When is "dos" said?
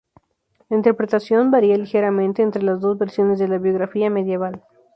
2.81-2.97